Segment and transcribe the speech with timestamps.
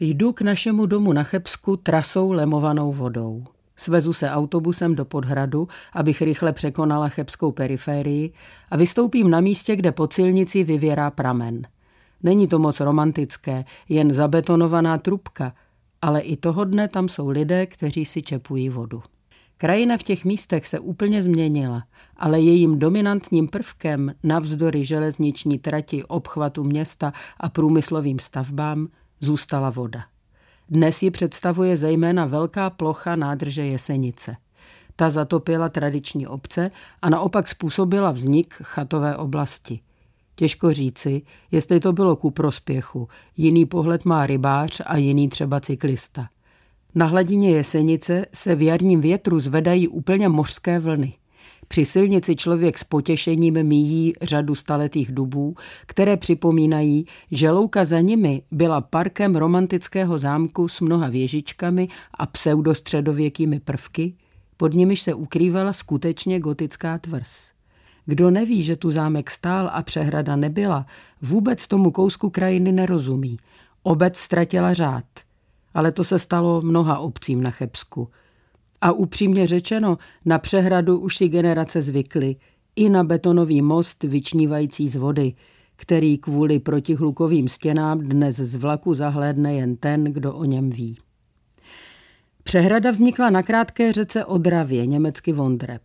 [0.00, 3.44] Jdu k našemu domu na Chebsku trasou lemovanou vodou.
[3.76, 8.32] Svezu se autobusem do Podhradu, abych rychle překonala chebskou periférii
[8.70, 11.62] a vystoupím na místě, kde pod silnici vyvěrá pramen.
[12.22, 15.52] Není to moc romantické, jen zabetonovaná trubka,
[16.02, 19.02] ale i toho dne tam jsou lidé, kteří si čepují vodu.
[19.56, 21.82] Krajina v těch místech se úplně změnila,
[22.16, 28.88] ale jejím dominantním prvkem navzdory železniční trati, obchvatu města a průmyslovým stavbám
[29.20, 30.04] zůstala voda.
[30.68, 34.36] Dnes ji představuje zejména velká plocha nádrže Jesenice.
[34.96, 36.70] Ta zatopila tradiční obce
[37.02, 39.80] a naopak způsobila vznik chatové oblasti.
[40.34, 43.08] Těžko říci, jestli to bylo ku prospěchu.
[43.36, 46.28] Jiný pohled má rybář a jiný třeba cyklista.
[46.94, 51.17] Na hladině Jesenice se v jarním větru zvedají úplně mořské vlny.
[51.68, 55.54] Při silnici člověk s potěšením míjí řadu staletých dubů,
[55.86, 63.60] které připomínají, že louka za nimi byla parkem romantického zámku s mnoha věžičkami a pseudostředověkými
[63.60, 64.14] prvky,
[64.56, 67.52] pod nimiž se ukrývala skutečně gotická tvrz.
[68.06, 70.86] Kdo neví, že tu zámek stál a přehrada nebyla,
[71.22, 73.38] vůbec tomu kousku krajiny nerozumí.
[73.82, 75.04] Obec ztratila řád.
[75.74, 78.08] Ale to se stalo mnoha obcím na Chebsku–
[78.80, 82.36] a upřímně řečeno, na přehradu už si generace zvykly,
[82.76, 85.34] i na betonový most vyčnívající z vody,
[85.76, 90.98] který kvůli protihlukovým stěnám dnes z vlaku zahlédne jen ten, kdo o něm ví.
[92.42, 95.82] Přehrada vznikla na krátké řece Odravě, německy Vondreb.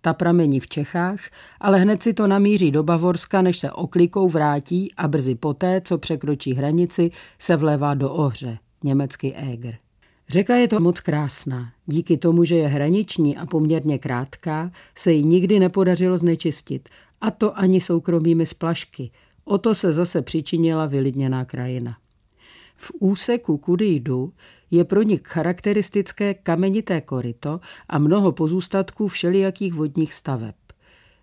[0.00, 1.20] Ta pramení v Čechách,
[1.60, 5.98] ale hned si to namíří do Bavorska, než se oklikou vrátí a brzy poté, co
[5.98, 9.83] překročí hranici, se vlevá do Ohře, německy Eger.
[10.28, 11.72] Řeka je to moc krásná.
[11.86, 16.88] Díky tomu, že je hraniční a poměrně krátká, se jí nikdy nepodařilo znečistit.
[17.20, 19.10] A to ani soukromými splašky.
[19.44, 21.96] O to se zase přičinila vylidněná krajina.
[22.76, 24.32] V úseku, kudy jdu,
[24.70, 30.54] je pro nich charakteristické kamenité koryto a mnoho pozůstatků všelijakých vodních staveb.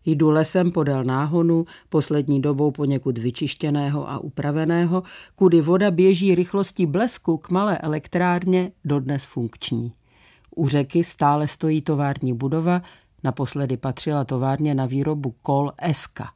[0.06, 5.04] Jdu lesem podél náhonu, poslední dobou poněkud vyčištěného a upraveného,
[5.36, 9.94] kudy voda běží rychlostí blesku k malé elektrárně, dodnes funkční.
[10.56, 12.82] U řeky stále stojí tovární budova,
[13.24, 16.32] naposledy patřila továrně na výrobu kol Eska.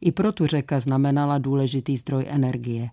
[0.00, 2.90] I pro tu řeka znamenala důležitý zdroj energie.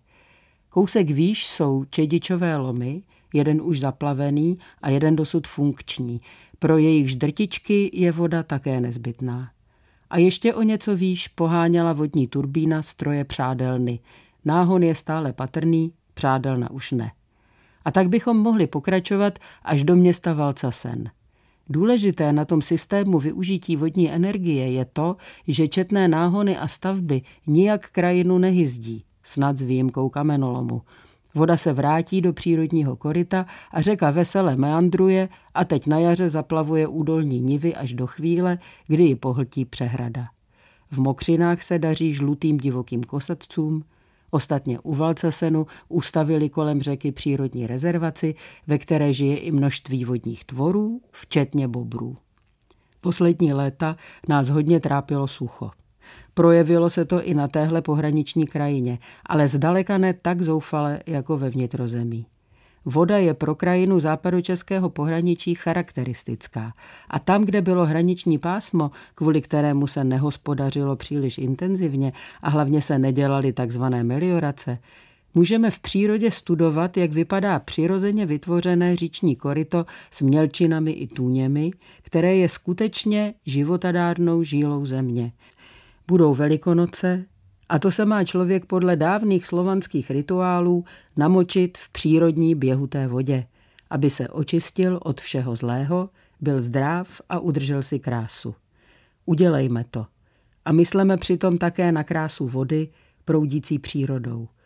[0.70, 6.22] Kousek výš jsou čedičové lomy, jeden už zaplavený a jeden dosud funkční.
[6.60, 9.52] Pro jejich ždrtičky je voda také nezbytná.
[10.12, 14.00] A ještě o něco výš poháněla vodní turbína stroje přádelny.
[14.46, 17.12] Náhon je stále patrný, přádelna už ne.
[17.86, 21.10] A tak bychom mohli pokračovat až do města Valcasen.
[21.70, 25.16] Důležité na tom systému využití vodní energie je to,
[25.48, 30.82] že četné náhony a stavby nijak krajinu nehyzdí, snad s výjimkou kamenolomu.
[31.36, 36.88] Voda se vrátí do přírodního koryta a řeka vesele meandruje a teď na jaře zaplavuje
[36.88, 40.28] údolní nivy až do chvíle, kdy ji pohltí přehrada.
[40.92, 43.84] V mokřinách se daří žlutým divokým kosatcům,
[44.34, 48.36] Ostatně u Valcasenu ustavili kolem řeky přírodní rezervaci,
[48.68, 52.16] ve které žije i množství vodních tvorů, včetně bobrů.
[53.02, 53.96] Poslední léta
[54.30, 55.72] nás hodně trápilo sucho.
[56.34, 61.50] Projevilo se to i na téhle pohraniční krajině, ale zdaleka ne tak zoufale jako ve
[61.50, 62.26] vnitrozemí.
[62.86, 66.74] Voda je pro krajinu západočeského pohraničí charakteristická
[67.10, 73.00] a tam, kde bylo hraniční pásmo, kvůli kterému se nehospodařilo příliš intenzivně a hlavně se
[73.00, 74.78] nedělaly takzvané meliorace,
[75.34, 81.72] můžeme v přírodě studovat, jak vypadá přirozeně vytvořené říční koryto s mělčinami i tůněmi,
[82.02, 85.32] které je skutečně životadárnou žílou země.
[86.12, 87.26] Budou velikonoce
[87.70, 90.86] a to se má člověk podle dávných slovanských rituálů
[91.18, 93.46] namočit v přírodní běhuté vodě,
[93.90, 96.10] aby se očistil od všeho zlého,
[96.42, 98.56] byl zdrav a udržel si krásu.
[99.26, 100.06] Udělejme to.
[100.66, 102.90] A mysleme přitom také na krásu vody,
[103.26, 104.48] proudící přírodou–